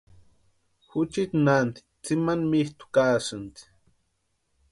[0.89, 3.61] Juchiti naanti tsimani mitʼu kaasïnti.